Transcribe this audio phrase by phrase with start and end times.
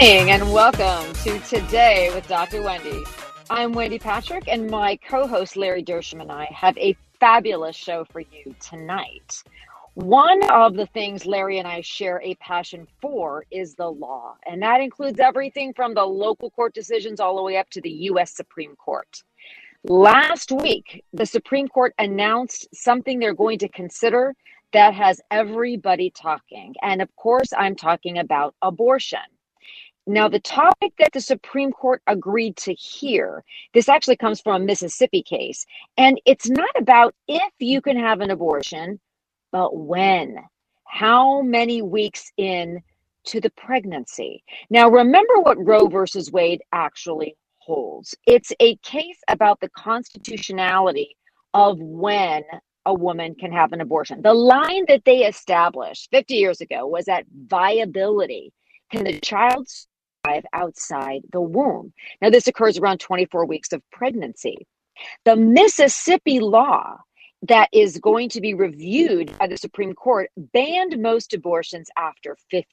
[0.00, 2.62] Evening and welcome to Today with Dr.
[2.62, 3.04] Wendy.
[3.50, 8.06] I'm Wendy Patrick, and my co host Larry Dersham and I have a fabulous show
[8.10, 9.42] for you tonight.
[9.92, 14.62] One of the things Larry and I share a passion for is the law, and
[14.62, 18.34] that includes everything from the local court decisions all the way up to the U.S.
[18.34, 19.22] Supreme Court.
[19.84, 24.34] Last week, the Supreme Court announced something they're going to consider
[24.72, 26.74] that has everybody talking.
[26.80, 29.20] And of course, I'm talking about abortion.
[30.06, 34.64] Now, the topic that the Supreme Court agreed to hear, this actually comes from a
[34.64, 35.64] Mississippi case,
[35.96, 38.98] and it's not about if you can have an abortion,
[39.52, 40.36] but when.
[40.86, 42.82] How many weeks in
[43.26, 44.42] to the pregnancy?
[44.70, 48.14] Now, remember what Roe versus Wade actually holds.
[48.26, 51.16] It's a case about the constitutionality
[51.54, 52.42] of when
[52.86, 54.22] a woman can have an abortion.
[54.22, 58.52] The line that they established 50 years ago was at viability.
[58.90, 59.68] Can the child
[60.52, 61.92] outside the womb.
[62.20, 64.66] Now, this occurs around 24 weeks of pregnancy.
[65.24, 66.98] The Mississippi law
[67.48, 72.64] that is going to be reviewed by the Supreme Court banned most abortions after 15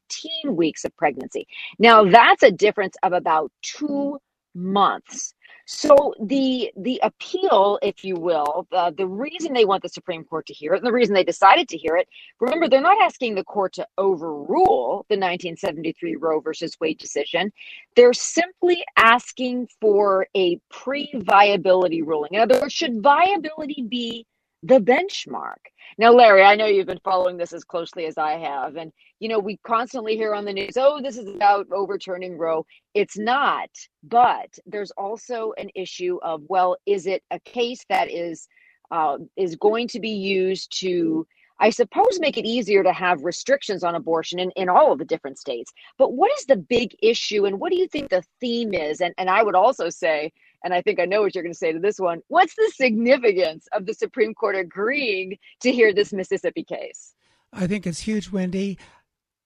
[0.55, 1.47] weeks of pregnancy.
[1.79, 4.19] Now, that's a difference of about two
[4.57, 5.33] months.
[5.65, 10.45] So the the appeal, if you will, the, the reason they want the Supreme Court
[10.47, 12.07] to hear it, and the reason they decided to hear it,
[12.39, 17.51] remember they're not asking the court to overrule the 1973 Roe versus Wade decision.
[17.95, 22.33] They're simply asking for a pre-viability ruling.
[22.33, 24.25] In other words, should viability be
[24.63, 25.57] the benchmark.
[25.97, 28.75] Now, Larry, I know you've been following this as closely as I have.
[28.75, 32.65] And, you know, we constantly hear on the news, oh, this is about overturning Roe.
[32.93, 33.69] It's not.
[34.03, 38.47] But there's also an issue of, well, is it a case that is
[38.89, 41.27] uh, is going to be used to
[41.59, 45.05] I suppose make it easier to have restrictions on abortion in, in all of the
[45.05, 45.73] different states.
[45.97, 49.01] But what is the big issue and what do you think the theme is?
[49.01, 50.31] And and I would also say,
[50.67, 52.21] and I think I know what you're going to say to this one.
[52.27, 57.15] What's the significance of the Supreme Court agreeing to hear this Mississippi case?
[57.53, 58.77] I think it's huge, Wendy.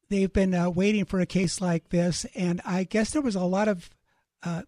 [0.09, 3.43] They've been uh, waiting for a case like this, and I guess there was a
[3.43, 3.87] lot of
[4.41, 4.63] uh,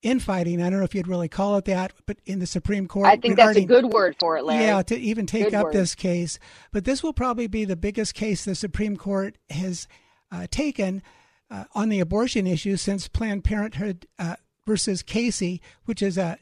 [0.00, 0.62] infighting.
[0.62, 3.06] I don't know if you'd really call it that, but in the Supreme Court.
[3.06, 4.64] I think that's a good word for it, Larry.
[4.64, 5.74] Yeah, to even take good up word.
[5.74, 6.38] this case.
[6.72, 9.86] But this will probably be the biggest case the Supreme Court has
[10.30, 11.02] uh, taken
[11.50, 14.36] uh, on the abortion issue since Planned Parenthood uh,
[14.66, 16.38] versus Casey, which is a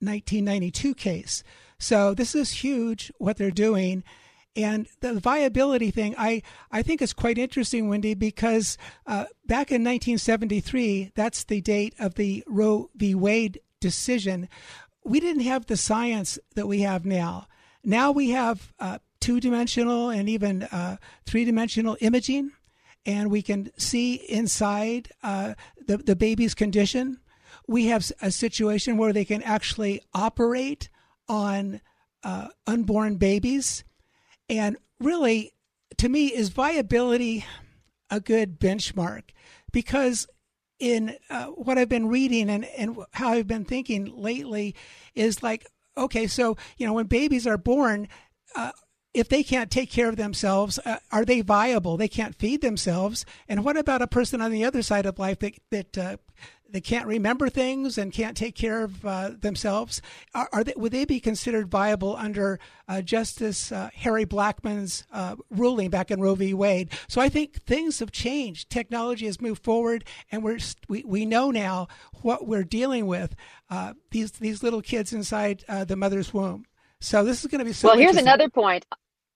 [0.00, 1.42] 1992 case.
[1.78, 4.04] So this is huge what they're doing.
[4.56, 6.42] And the viability thing, I,
[6.72, 8.76] I think is quite interesting, Wendy, because
[9.06, 13.14] uh, back in 1973, that's the date of the Roe v.
[13.14, 14.48] Wade decision,
[15.04, 17.46] we didn't have the science that we have now.
[17.84, 22.50] Now we have uh, two dimensional and even uh, three dimensional imaging,
[23.06, 25.54] and we can see inside uh,
[25.86, 27.20] the, the baby's condition.
[27.68, 30.88] We have a situation where they can actually operate
[31.28, 31.80] on
[32.24, 33.84] uh, unborn babies
[34.48, 35.52] and really,
[35.98, 37.44] to me, is viability
[38.10, 39.30] a good benchmark?
[39.72, 40.26] Because
[40.78, 44.74] in uh, what I've been reading and, and how I've been thinking lately
[45.14, 45.66] is like,
[45.96, 48.08] okay, so, you know, when babies are born,
[48.56, 48.70] uh,
[49.12, 51.96] if they can't take care of themselves, uh, are they viable?
[51.96, 53.26] They can't feed themselves.
[53.48, 56.16] And what about a person on the other side of life that that uh,
[56.68, 60.02] they can't remember things and can't take care of uh, themselves.
[60.34, 65.36] Are, are, they, would they be considered viable under uh, Justice uh, Harry Blackmun's uh,
[65.50, 66.54] ruling back in Roe v.
[66.54, 66.90] Wade?
[67.08, 68.70] So I think things have changed.
[68.70, 71.88] Technology has moved forward, and we're we, we know now
[72.22, 73.34] what we're dealing with.
[73.70, 76.66] Uh, these these little kids inside uh, the mother's womb.
[77.00, 77.88] So this is going to be so.
[77.88, 78.84] Well, here's another point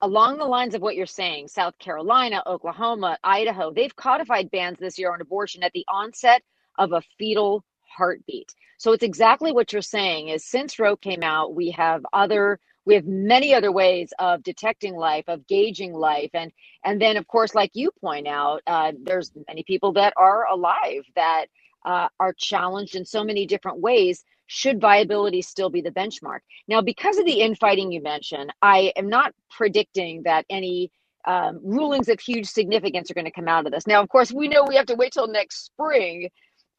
[0.02, 4.98] along the lines of what you're saying South Carolina, Oklahoma, Idaho, they've codified bans this
[4.98, 6.42] year on abortion at the onset
[6.78, 7.64] of a fetal
[7.96, 8.54] heartbeat.
[8.78, 12.94] So it's exactly what you're saying is since Roe came out, we have other we
[12.96, 16.30] have many other ways of detecting life of gauging life.
[16.34, 16.52] And
[16.84, 21.04] and then of course like you point out uh, there's many people that are alive
[21.14, 21.46] that
[21.84, 24.24] uh, are challenged in so many different ways.
[24.48, 26.40] Should viability still be the benchmark?
[26.68, 30.90] Now because of the infighting you mentioned i am not predicting that any
[31.24, 33.86] um, rulings of huge significance are going to come out of this.
[33.86, 36.30] Now of course we know we have to wait till next spring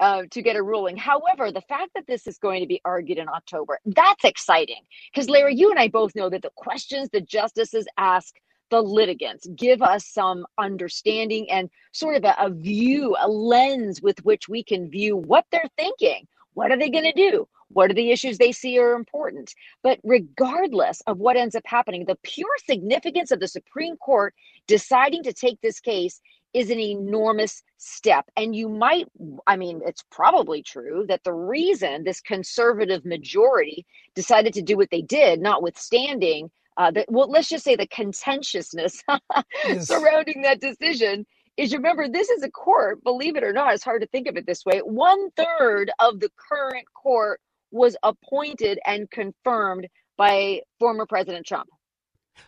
[0.04, 0.98] uh, to get a ruling.
[0.98, 4.82] However, the fact that this is going to be argued in October, that's exciting.
[5.10, 8.36] Because, Larry, you and I both know that the questions the justices ask
[8.70, 14.20] the litigants give us some understanding and sort of a, a view, a lens with
[14.26, 16.28] which we can view what they're thinking.
[16.54, 17.48] What are they going to do?
[17.70, 19.54] What are the issues they see are important?
[19.84, 24.36] But regardless of what ends up happening, the pure significance of the Supreme Court
[24.68, 26.20] deciding to take this case
[26.54, 28.26] is an enormous step.
[28.38, 29.08] And you might,
[29.48, 33.86] I mean, it's probably true that the reason this conservative majority
[34.16, 39.04] decided to do what they did, notwithstanding uh, that, well, let's just say the contentiousness
[39.66, 39.88] yes.
[39.88, 41.26] surrounding that decision,
[41.58, 44.38] is remember, this is a court, believe it or not, it's hard to think of
[44.38, 44.80] it this way.
[44.80, 47.40] One third of the current court
[47.72, 51.70] was appointed and confirmed by former President Trump.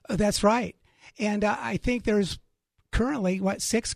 [0.09, 0.75] Uh, that's right.
[1.19, 2.39] And uh, I think there's
[2.95, 3.93] currently what six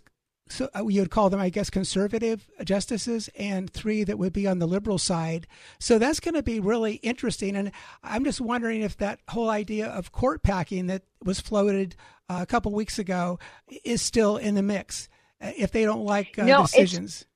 [0.51, 4.47] so uh, you would call them, I guess, conservative justices, and three that would be
[4.47, 5.45] on the liberal side.
[5.79, 7.55] So that's going to be really interesting.
[7.55, 7.71] And
[8.03, 11.95] I'm just wondering if that whole idea of court packing that was floated
[12.29, 13.37] uh, a couple weeks ago
[13.83, 15.07] is still in the mix.
[15.39, 17.27] Uh, if they don't like uh, no, decisions,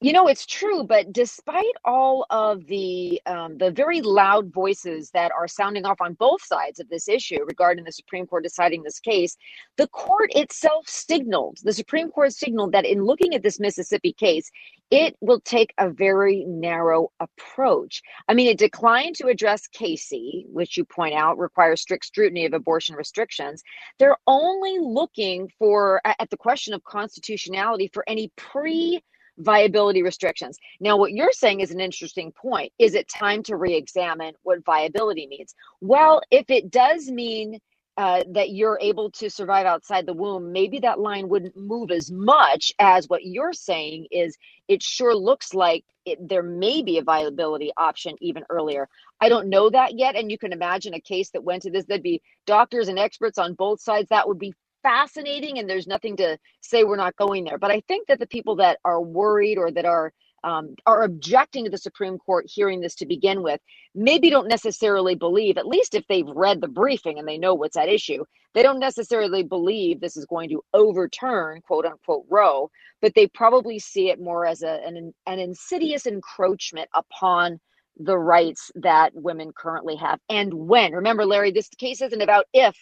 [0.00, 5.32] you know, it's true, but despite all of the um, the very loud voices that
[5.32, 9.00] are sounding off on both sides of this issue regarding the Supreme Court deciding this
[9.00, 9.36] case,
[9.76, 14.52] the court itself signaled, the Supreme Court signaled that in looking at this Mississippi case,
[14.92, 18.00] it will take a very narrow approach.
[18.28, 22.52] I mean, it declined to address Casey, which you point out requires strict scrutiny of
[22.52, 23.64] abortion restrictions.
[23.98, 29.02] They're only looking for at the question of constitutionality for any pre
[29.38, 30.58] viability restrictions.
[30.80, 32.72] Now, what you're saying is an interesting point.
[32.78, 35.54] Is it time to re examine what viability means?
[35.80, 37.60] Well, if it does mean
[37.96, 42.12] uh, that you're able to survive outside the womb, maybe that line wouldn't move as
[42.12, 44.36] much as what you're saying is
[44.68, 48.88] it sure looks like it, there may be a viability option even earlier.
[49.20, 50.14] I don't know that yet.
[50.14, 53.36] And you can imagine a case that went to this, there'd be doctors and experts
[53.38, 54.08] on both sides.
[54.10, 57.58] That would be fascinating and there's nothing to say we're not going there.
[57.58, 60.12] But I think that the people that are worried or that are
[60.44, 63.60] um, are objecting to the Supreme Court hearing this to begin with,
[63.94, 67.76] maybe don't necessarily believe, at least if they've read the briefing and they know what's
[67.76, 72.70] at issue, they don't necessarily believe this is going to overturn quote unquote Roe,
[73.02, 77.60] but they probably see it more as a, an, an insidious encroachment upon
[77.98, 80.92] the rights that women currently have and when.
[80.92, 82.76] Remember, Larry, this case isn't about if,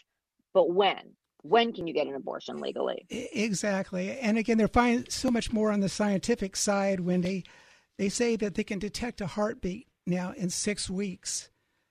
[0.52, 1.16] but when
[1.48, 3.06] when can you get an abortion legally?
[3.10, 4.19] Exactly.
[4.19, 7.44] And again, they're finding so much more on the scientific side when they
[7.98, 11.50] they say that they can detect a heartbeat now in six weeks.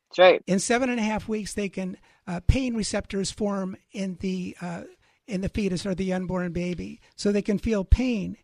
[0.10, 0.42] That's right.
[0.48, 1.98] In seven and a half weeks, they can
[2.28, 4.84] uh, pain receptors form in the uh,
[5.28, 8.38] in the fetus or the unborn baby, so they can feel pain.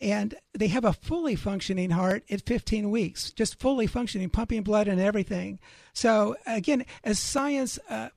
[0.00, 4.88] And they have a fully functioning heart at 15 weeks, just fully functioning, pumping blood
[4.88, 5.60] and everything.
[5.92, 8.08] So again, as science uh,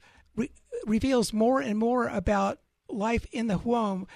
[0.87, 4.07] reveals more and more about life in the womb,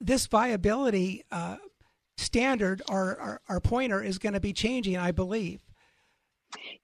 [0.00, 1.56] this viability uh,
[2.16, 5.62] standard, our, our pointer, is going to be changing, I believe.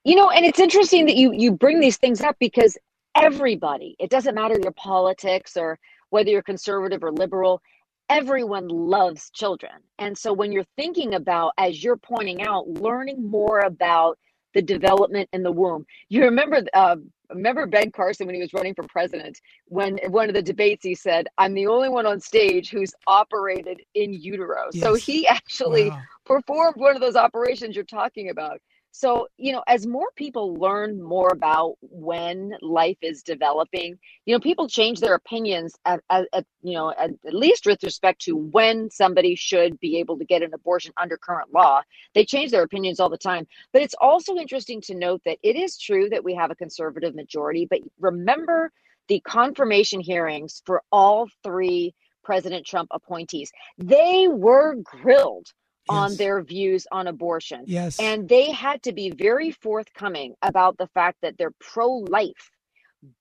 [0.04, 2.76] You know, and it's interesting that you you bring these things up because
[3.14, 5.78] everybody, it doesn't matter your politics or
[6.10, 7.62] whether you're conservative or liberal,
[8.08, 9.72] everyone loves children.
[9.98, 14.18] And so when you're thinking about, as you're pointing out, learning more about
[14.54, 16.96] the development in the womb, you remember uh,
[17.32, 20.94] remember Ben Carson when he was running for president, when one of the debates he
[20.94, 24.66] said, I'm the only one on stage who's operated in utero.
[24.72, 24.82] Yes.
[24.82, 26.02] So he actually wow.
[26.24, 28.60] performed one of those operations you're talking about.
[28.92, 34.40] So, you know, as more people learn more about when life is developing, you know,
[34.40, 38.36] people change their opinions at, at, at you know, at, at, least with respect to
[38.36, 41.82] when somebody should be able to get an abortion under current law.
[42.14, 43.46] They change their opinions all the time.
[43.72, 47.14] But it's also interesting to note that it is true that we have a conservative
[47.14, 48.72] majority, but remember
[49.08, 53.50] the confirmation hearings for all three President Trump appointees.
[53.78, 55.46] They were grilled
[55.88, 57.64] on their views on abortion.
[57.66, 57.98] Yes.
[58.00, 62.50] And they had to be very forthcoming about the fact that they're pro life.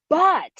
[0.09, 0.51] But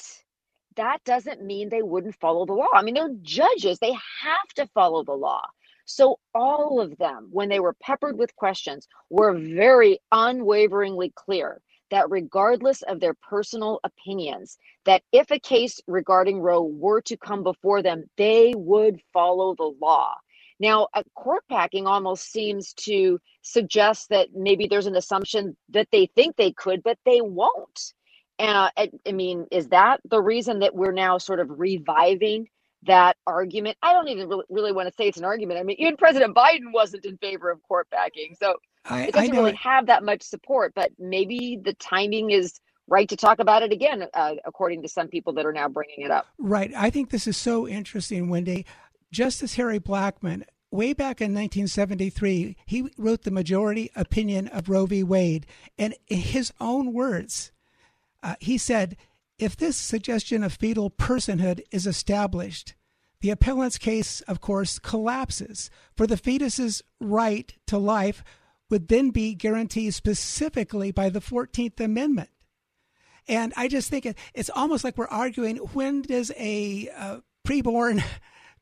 [0.76, 2.68] that doesn't mean they wouldn't follow the law.
[2.74, 5.42] I mean, they're judges, they have to follow the law.
[5.84, 12.10] So all of them, when they were peppered with questions, were very unwaveringly clear that
[12.10, 17.82] regardless of their personal opinions, that if a case regarding Roe were to come before
[17.82, 20.14] them, they would follow the law.
[20.60, 26.06] Now, a court packing almost seems to suggest that maybe there's an assumption that they
[26.14, 27.94] think they could, but they won't.
[28.38, 32.48] Uh, I, I mean, is that the reason that we're now sort of reviving
[32.84, 33.78] that argument?
[33.82, 35.60] I don't even really, really want to say it's an argument.
[35.60, 39.34] I mean, even President Biden wasn't in favor of court packing, so I, it doesn't
[39.34, 40.72] really have that much support.
[40.74, 45.08] But maybe the timing is right to talk about it again, uh, according to some
[45.08, 46.26] people that are now bringing it up.
[46.38, 46.72] Right.
[46.76, 48.66] I think this is so interesting, Wendy.
[49.12, 55.02] Justice Harry Blackmun, way back in 1973, he wrote the majority opinion of Roe v.
[55.02, 55.46] Wade.
[55.76, 57.50] And in his own words,
[58.22, 58.96] uh, he said,
[59.38, 62.74] if this suggestion of fetal personhood is established,
[63.20, 68.22] the appellant's case, of course, collapses, for the fetus's right to life
[68.70, 72.30] would then be guaranteed specifically by the 14th Amendment.
[73.28, 78.02] And I just think it's almost like we're arguing when does a uh, preborn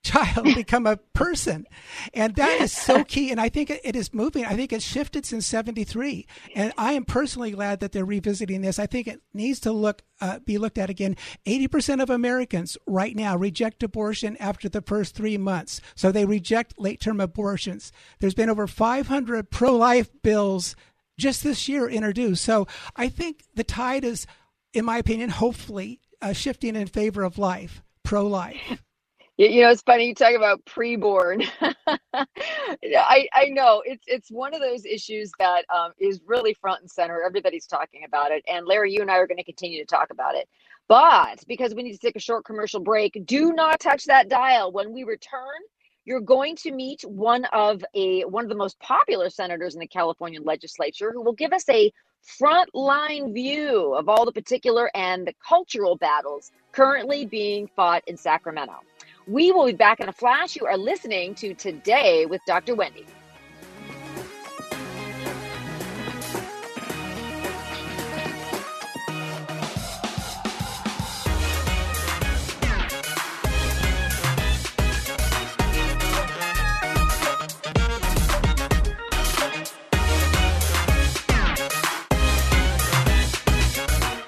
[0.02, 1.66] child become a person.
[2.14, 4.44] And that is so key and i think it is moving.
[4.44, 8.78] I think it's shifted since 73 and i am personally glad that they're revisiting this.
[8.78, 11.16] I think it needs to look uh, be looked at again.
[11.46, 16.78] 80% of americans right now reject abortion after the first three months so they reject
[16.78, 17.92] late term abortions.
[18.20, 20.76] There's been over 500 pro-life bills
[21.18, 24.26] just this year introduced so i think the tide is
[24.72, 28.82] in my opinion hopefully uh, shifting in favor of life pro-life
[29.38, 31.48] you know, it's funny you talk about preborn.
[32.12, 36.90] I I know it's it's one of those issues that um, is really front and
[36.90, 37.22] center.
[37.24, 40.10] Everybody's talking about it, and Larry, you and I are going to continue to talk
[40.10, 40.48] about it.
[40.88, 44.72] But because we need to take a short commercial break, do not touch that dial.
[44.72, 45.60] When we return,
[46.04, 49.86] you're going to meet one of a one of the most popular senators in the
[49.86, 51.92] California legislature who will give us a
[52.42, 58.74] frontline view of all the particular and the cultural battles currently being fought in Sacramento.
[59.28, 60.56] We will be back in a flash.
[60.56, 62.76] You are listening to Today with Dr.
[62.76, 63.06] Wendy.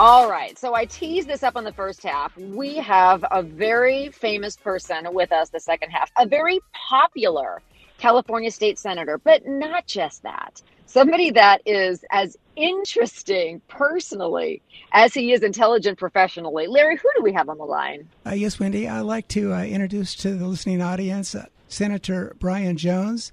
[0.00, 0.58] All right.
[0.58, 2.34] So I teased this up on the first half.
[2.34, 7.60] We have a very famous person with us the second half, a very popular
[7.98, 10.62] California state senator, but not just that.
[10.86, 16.66] Somebody that is as interesting personally as he is intelligent professionally.
[16.66, 18.08] Larry, who do we have on the line?
[18.24, 18.88] Uh, yes, Wendy.
[18.88, 23.32] I'd like to uh, introduce to the listening audience uh, Senator Brian Jones.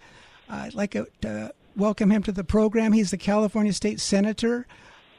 [0.49, 2.91] I'd like to welcome him to the program.
[2.91, 4.67] He's the California state senator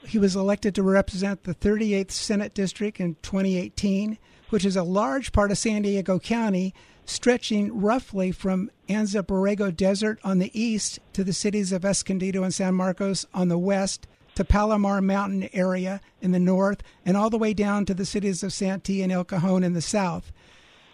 [0.07, 4.19] he was elected to represent the 38th Senate District in 2018,
[4.50, 6.75] which is a large part of San Diego County,
[7.05, 12.52] stretching roughly from Anza Borrego Desert on the east to the cities of Escondido and
[12.55, 17.37] San Marcos on the west, to Palomar Mountain area in the north, and all the
[17.37, 20.31] way down to the cities of Santee and El Cajon in the south.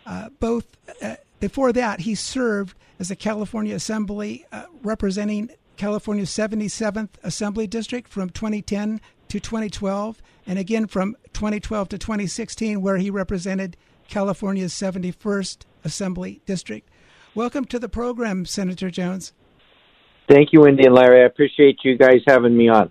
[0.06, 0.64] Uh, both
[1.02, 8.09] uh, before that, he served as a California Assembly uh, representing California's 77th Assembly District
[8.09, 13.76] from 2010 to 2012, and again from 2012 to 2016, where he represented
[14.09, 16.88] California's 71st Assembly District.
[17.35, 19.33] Welcome to the program, Senator Jones.
[20.28, 21.23] Thank you, Wendy and Larry.
[21.23, 22.90] I appreciate you guys having me on.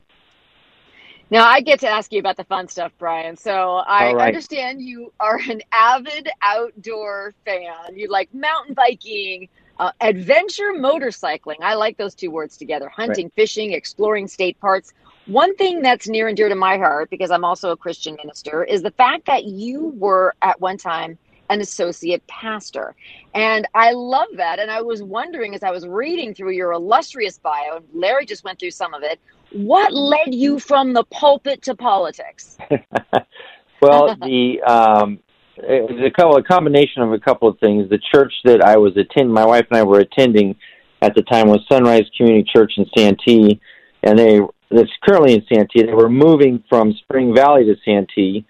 [1.30, 3.36] Now I get to ask you about the fun stuff, Brian.
[3.38, 4.28] So I right.
[4.28, 7.96] understand you are an avid outdoor fan.
[7.96, 9.50] You like mountain biking,
[9.80, 11.58] uh, adventure motorcycling.
[11.62, 13.34] I like those two words together hunting, right.
[13.36, 14.94] fishing, exploring state parks.
[15.26, 18.64] One thing that's near and dear to my heart, because I'm also a Christian minister,
[18.64, 21.18] is the fact that you were at one time
[21.50, 22.96] an associate pastor.
[23.34, 24.60] And I love that.
[24.60, 28.44] And I was wondering as I was reading through your illustrious bio, and Larry just
[28.44, 29.20] went through some of it,
[29.52, 32.58] what led you from the pulpit to politics?
[33.82, 35.20] well, the um,
[35.68, 37.90] a couple a combination of a couple of things.
[37.90, 40.56] The church that I was attending, my wife and I were attending
[41.02, 43.60] at the time was Sunrise Community Church in Santee,
[44.04, 44.40] and they
[44.72, 45.84] that's currently in Santee.
[45.84, 48.46] They were moving from Spring Valley to Santee,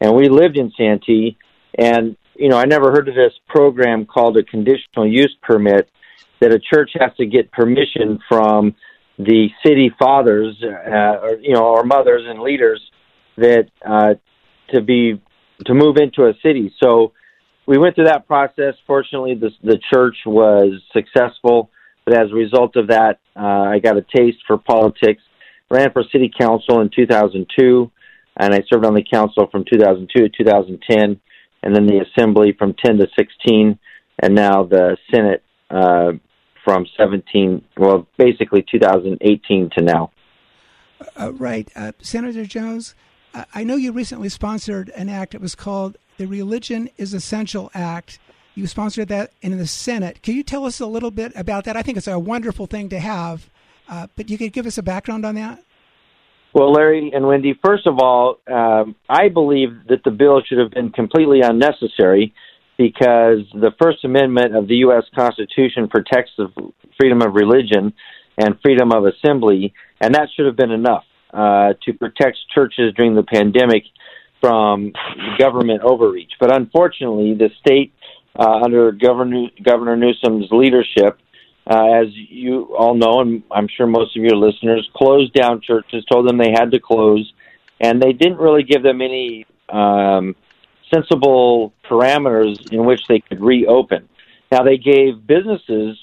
[0.00, 1.36] and we lived in Santee.
[1.78, 5.88] And you know, I never heard of this program called a conditional use permit
[6.40, 8.74] that a church has to get permission from
[9.18, 12.80] the city fathers, uh, or you know, or mothers and leaders
[13.36, 14.14] that uh,
[14.72, 15.20] to be
[15.64, 16.74] to move into a city.
[16.82, 17.12] So
[17.66, 18.74] we went through that process.
[18.86, 21.70] Fortunately, the the church was successful,
[22.04, 25.22] but as a result of that, uh, I got a taste for politics.
[25.68, 27.90] Ran for city council in 2002,
[28.36, 31.20] and I served on the council from 2002 to 2010,
[31.62, 33.76] and then the assembly from 10 to 16,
[34.20, 36.12] and now the Senate uh,
[36.64, 40.12] from 17, well, basically 2018 to now.
[41.18, 41.70] Uh, right.
[41.74, 42.94] Uh, Senator Jones,
[43.54, 45.34] I know you recently sponsored an act.
[45.34, 48.18] It was called the Religion is Essential Act.
[48.54, 50.22] You sponsored that in the Senate.
[50.22, 51.76] Can you tell us a little bit about that?
[51.76, 53.50] I think it's a wonderful thing to have,
[53.88, 55.62] uh, but you could give us a background on that?
[56.54, 60.70] Well, Larry and Wendy, first of all, um, I believe that the bill should have
[60.70, 62.32] been completely unnecessary
[62.78, 65.04] because the First Amendment of the U.S.
[65.14, 66.48] Constitution protects the
[66.98, 67.92] freedom of religion
[68.38, 71.04] and freedom of assembly, and that should have been enough
[71.36, 73.84] uh, to protect churches during the pandemic
[74.40, 74.92] from
[75.38, 76.32] government overreach.
[76.40, 77.92] But unfortunately, the state,
[78.38, 81.18] uh, under Governor, Governor Newsom's leadership,
[81.68, 86.04] uh, as you all know, and I'm sure most of your listeners, closed down churches,
[86.10, 87.30] told them they had to close,
[87.80, 90.36] and they didn't really give them any um,
[90.94, 94.08] sensible parameters in which they could reopen.
[94.50, 95.98] Now they gave businesses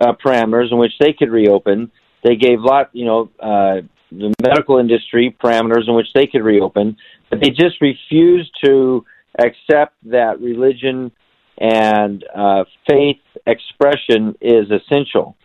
[0.00, 1.90] uh, parameters in which they could reopen.
[2.22, 6.96] They gave lot, you know, uh, the medical industry parameters in which they could reopen,
[7.30, 9.04] but they just refused to
[9.38, 11.12] accept that religion
[11.60, 15.36] and uh, faith expression is essential.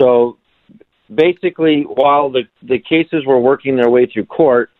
[0.00, 0.38] So
[1.12, 4.70] basically, while the, the cases were working their way through court,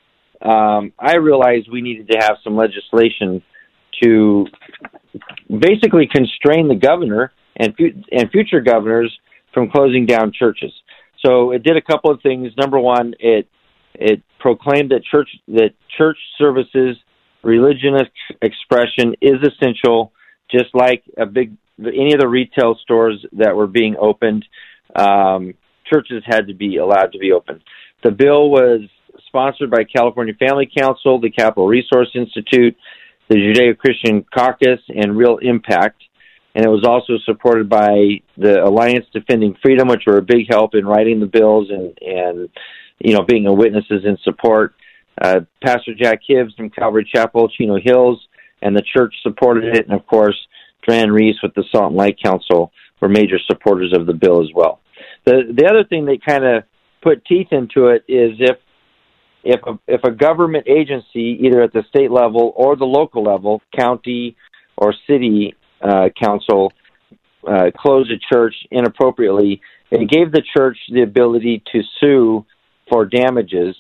[0.43, 3.43] um, I realized we needed to have some legislation
[4.03, 4.47] to
[5.49, 7.75] basically constrain the governor and,
[8.13, 9.17] and future governors
[9.55, 10.73] from closing down churches.
[11.25, 12.53] So it did a couple of things.
[12.57, 13.49] Number one, it
[13.95, 16.97] it proclaimed that church that church services,
[17.43, 17.95] religion
[18.43, 20.13] expression is essential,
[20.51, 24.45] just like a big any of the retail stores that were being opened.
[24.95, 25.55] Um,
[25.93, 27.63] churches had to be allowed to be open.
[28.03, 28.81] The bill was
[29.27, 32.77] sponsored by California Family Council, the Capital Resource Institute,
[33.29, 36.03] the Judeo Christian Caucus, and Real Impact
[36.57, 40.75] and it was also supported by the Alliance Defending Freedom, which were a big help
[40.75, 42.49] in writing the bills and and
[42.99, 44.75] you know being a witnesses in support.
[45.21, 48.27] Uh, Pastor Jack Hibbs from Calvary Chapel, Chino Hills,
[48.63, 50.37] and the church supported it, and of course,
[50.83, 54.49] Dran Reese with the Salt and Light Council were major supporters of the bill as
[54.55, 54.81] well.
[55.27, 56.65] The the other thing that kind of
[57.03, 58.57] put teeth into it is if
[59.45, 63.61] if a, if a government agency, either at the state level or the local level,
[63.77, 64.37] county
[64.79, 66.73] or city, uh, council
[67.47, 69.61] uh, closed a church inappropriately.
[69.91, 72.45] It gave the church the ability to sue
[72.89, 73.77] for damages,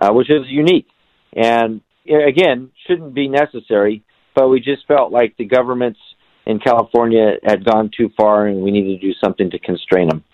[0.00, 0.88] uh, which is unique.
[1.34, 4.02] And again, shouldn't be necessary,
[4.34, 6.00] but we just felt like the governments
[6.46, 10.24] in California had gone too far and we needed to do something to constrain them.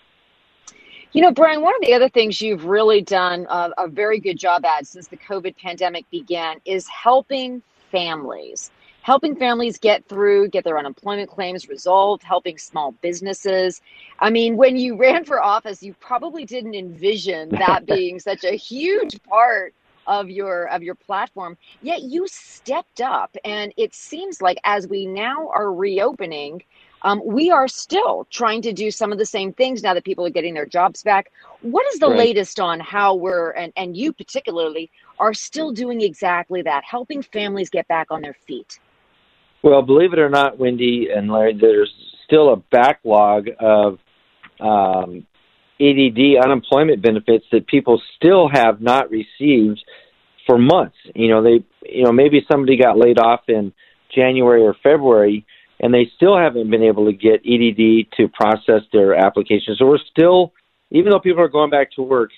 [1.13, 4.37] You know, Brian, one of the other things you've really done a, a very good
[4.37, 8.71] job at since the COVID pandemic began is helping families
[9.07, 13.79] helping families get through, get their unemployment claims resolved, helping small businesses.
[14.19, 18.51] I mean, when you ran for office, you probably didn't envision that being such a
[18.51, 19.73] huge part
[20.07, 25.05] of your of your platform yet you stepped up and it seems like as we
[25.05, 26.63] now are reopening
[27.01, 30.25] um, we are still trying to do some of the same things now that people
[30.25, 32.19] are getting their jobs back what is the right.
[32.19, 34.89] latest on how we're and, and you particularly
[35.19, 38.79] are still doing exactly that helping families get back on their feet
[39.63, 41.91] well, believe it or not, Wendy and Larry, there's
[42.25, 43.99] still a backlog of
[44.59, 45.25] um,
[45.79, 49.83] EDD unemployment benefits that people still have not received
[50.45, 50.95] for months.
[51.13, 53.73] You know, they you know maybe somebody got laid off in
[54.13, 55.45] January or February,
[55.79, 59.77] and they still haven't been able to get EDD to process their applications.
[59.77, 60.53] So we're still,
[60.91, 62.31] even though people are going back to work,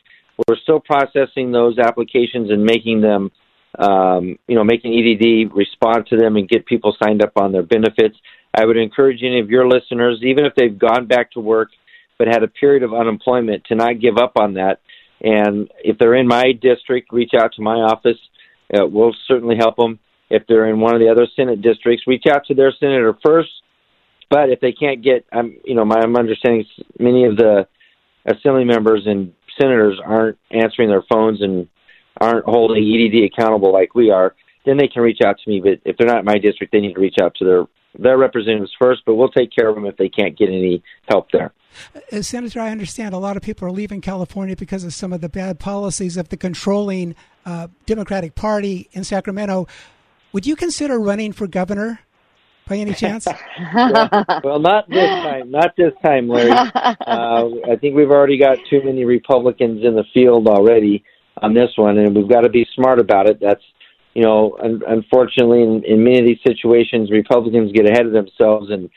[0.48, 3.32] we're still processing those applications and making them,
[3.78, 7.64] um, you know, making EDD respond to them and get people signed up on their
[7.64, 8.18] benefits.
[8.54, 11.70] I would encourage any of your listeners, even if they've gone back to work
[12.20, 14.82] but had a period of unemployment, to not give up on that.
[15.22, 18.18] And if they're in my district, reach out to my office.
[18.72, 20.00] Uh, we'll certainly help them.
[20.30, 23.50] If they're in one of the other Senate districts, reach out to their senator first.
[24.30, 26.66] But if they can't get, I'm, you know, my I'm understanding
[27.00, 27.68] many of the
[28.26, 31.68] assembly members and senators aren't answering their phones and
[32.18, 35.62] aren't holding EDD accountable like we are, then they can reach out to me.
[35.62, 37.64] But if they're not in my district, they need to reach out to their
[37.98, 39.02] their representatives first.
[39.06, 41.54] But we'll take care of them if they can't get any help there.
[42.12, 45.22] Uh, Senator, I understand a lot of people are leaving California because of some of
[45.22, 49.68] the bad policies of the controlling uh, Democratic Party in Sacramento.
[50.34, 52.00] Would you consider running for governor
[52.68, 53.28] by any chance?
[53.74, 54.10] well,
[54.44, 55.50] well, not this time.
[55.52, 56.52] Not this time, Larry.
[57.10, 61.04] Uh, I think we've already got too many Republicans in the field already
[61.42, 63.40] on this one, and we've got to be smart about it.
[63.40, 63.64] That's
[64.14, 68.70] you know, un- unfortunately, in, in many of these situations, Republicans get ahead of themselves,
[68.70, 68.90] and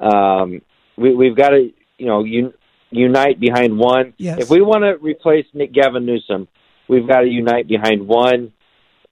[0.00, 0.62] um,
[0.96, 2.54] we, we've got to you know un-
[2.90, 4.14] unite behind one.
[4.16, 4.38] Yes.
[4.38, 6.48] If we want to replace Nick Gavin Newsom,
[6.88, 8.52] we've got to unite behind one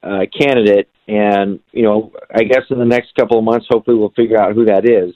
[0.02, 0.88] uh, candidate.
[1.06, 4.54] And you know, I guess in the next couple of months, hopefully, we'll figure out
[4.54, 5.14] who that is.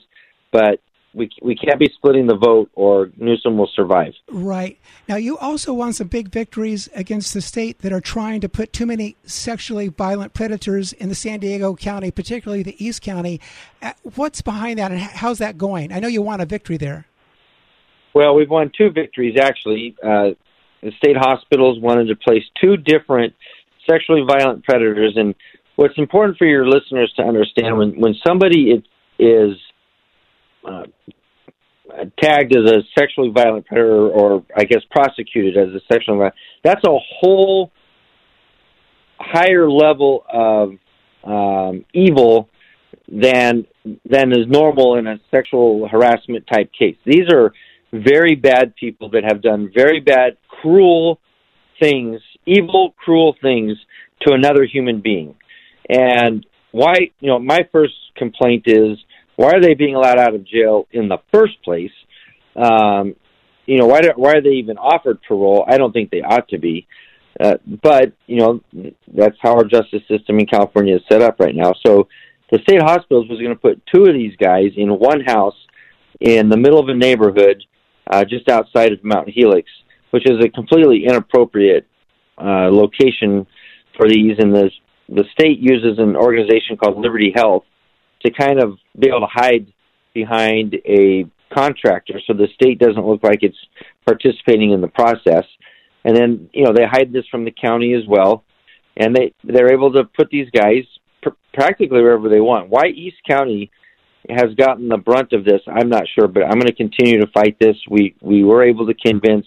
[0.51, 0.79] But
[1.13, 4.13] we we can't be splitting the vote, or Newsom will survive.
[4.29, 8.49] Right now, you also won some big victories against the state that are trying to
[8.49, 13.39] put too many sexually violent predators in the San Diego County, particularly the East County.
[13.81, 15.91] Uh, what's behind that, and how's that going?
[15.91, 17.05] I know you won a victory there.
[18.13, 19.95] Well, we've won two victories actually.
[20.03, 20.31] Uh,
[20.81, 23.33] the state hospitals wanted to place two different
[23.89, 25.35] sexually violent predators, and
[25.75, 28.83] what's important for your listeners to understand when when somebody is,
[29.19, 29.57] is
[30.65, 30.83] uh,
[32.21, 36.83] tagged as a sexually violent predator, or I guess prosecuted as a sexually violent, that's
[36.85, 37.71] a whole
[39.19, 40.73] higher level of
[41.23, 42.49] um, evil
[43.07, 43.65] than
[44.05, 46.95] than is normal in a sexual harassment type case.
[47.05, 47.53] These are
[47.91, 51.19] very bad people that have done very bad, cruel
[51.79, 53.77] things, evil, cruel things
[54.21, 55.35] to another human being.
[55.89, 58.97] And why, you know, my first complaint is
[59.35, 61.91] why are they being allowed out of jail in the first place?
[62.55, 63.15] Um,
[63.65, 65.65] you know, why do, why are they even offered parole?
[65.67, 66.87] I don't think they ought to be.
[67.39, 68.61] Uh, but you know,
[69.07, 71.73] that's how our justice system in California is set up right now.
[71.85, 72.07] So
[72.51, 75.55] the state hospitals was going to put two of these guys in one house
[76.19, 77.63] in the middle of a neighborhood
[78.09, 79.67] uh, just outside of Mount Helix,
[80.11, 81.87] which is a completely inappropriate
[82.37, 83.47] uh, location
[83.97, 84.37] for these.
[84.37, 84.69] And the
[85.09, 87.65] the state uses an organization called Liberty Health
[88.25, 89.71] to kind of be able to hide
[90.13, 93.57] behind a contractor, so the state doesn't look like it's
[94.05, 95.45] participating in the process.
[96.05, 98.43] And then you know they hide this from the county as well,
[98.97, 100.83] and they they're able to put these guys
[101.21, 102.69] pr- practically wherever they want.
[102.69, 103.71] Why East County?
[104.29, 107.27] has gotten the brunt of this, I'm not sure, but I'm going to continue to
[107.33, 107.75] fight this.
[107.89, 109.45] We we were able to convince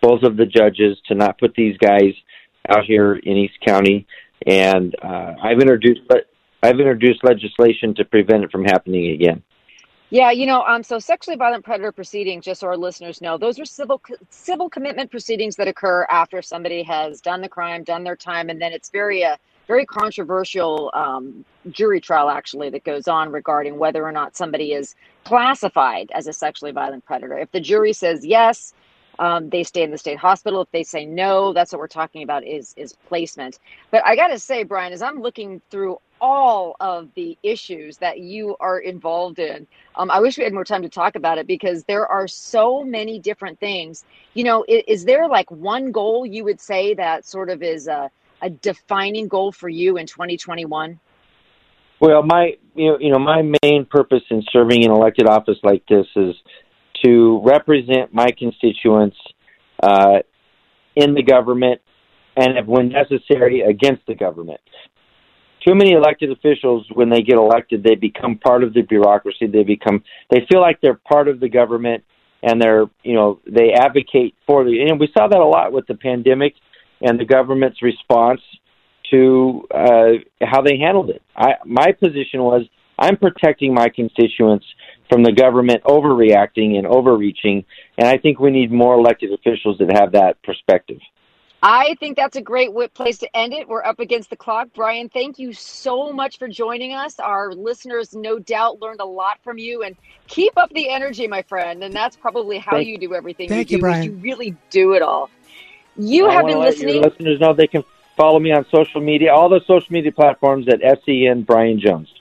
[0.00, 2.12] both of the judges to not put these guys
[2.68, 4.06] out here in East County,
[4.46, 6.02] and uh, I've introduced
[6.62, 9.42] I've introduced legislation to prevent it from happening again.
[10.10, 13.58] Yeah, you know, um, so sexually violent predator proceedings, just so our listeners know, those
[13.58, 18.14] are civil civil commitment proceedings that occur after somebody has done the crime, done their
[18.14, 23.32] time, and then it's very uh, very controversial um, jury trial actually that goes on
[23.32, 24.94] regarding whether or not somebody is
[25.24, 27.38] classified as a sexually violent predator.
[27.38, 28.74] If the jury says yes,
[29.18, 30.60] um, they stay in the state hospital.
[30.60, 33.60] If they say no, that's what we're talking about is is placement.
[33.90, 38.20] But I got to say, Brian, as I'm looking through all of the issues that
[38.20, 41.46] you are involved in, um, I wish we had more time to talk about it
[41.46, 44.04] because there are so many different things.
[44.32, 47.88] You know, is, is there like one goal you would say that sort of is
[47.88, 48.10] a
[48.42, 50.98] a defining goal for you in 2021?
[52.00, 55.84] Well, my you know, you know my main purpose in serving in elected office like
[55.88, 56.34] this is
[57.04, 59.16] to represent my constituents
[59.82, 60.20] uh,
[60.94, 61.80] in the government
[62.36, 64.60] and, if, when necessary, against the government.
[65.66, 69.46] Too many elected officials, when they get elected, they become part of the bureaucracy.
[69.46, 72.02] They become they feel like they're part of the government,
[72.42, 74.86] and they're you know they advocate for the.
[74.88, 76.54] And we saw that a lot with the pandemic
[77.00, 78.40] and the government's response
[79.10, 81.22] to uh, how they handled it.
[81.36, 82.62] I, my position was
[82.98, 84.66] I'm protecting my constituents
[85.10, 87.64] from the government overreacting and overreaching,
[87.98, 90.98] and I think we need more elected officials that have that perspective.
[91.64, 93.68] I think that's a great place to end it.
[93.68, 94.68] We're up against the clock.
[94.74, 97.20] Brian, thank you so much for joining us.
[97.20, 99.84] Our listeners, no doubt, learned a lot from you.
[99.84, 99.96] And
[100.26, 101.84] keep up the energy, my friend.
[101.84, 103.82] And that's probably how thank, you do everything thank you, you do.
[103.82, 104.02] Brian.
[104.02, 105.30] You really do it all.
[105.96, 106.96] You I have been let listening.
[106.96, 107.84] Your listeners know they can
[108.16, 112.12] follow me on social media, all the social media platforms at SEN Brian Jones.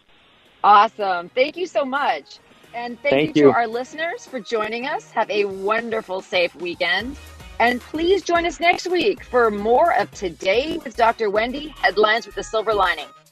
[0.64, 1.30] Awesome.
[1.30, 2.38] Thank you so much.
[2.76, 3.52] And thank, Thank you, you.
[3.52, 5.10] to our listeners for joining us.
[5.12, 7.18] Have a wonderful, safe weekend.
[7.62, 11.30] And please join us next week for more of Today with Dr.
[11.30, 13.06] Wendy Headlines with the Silver Lining.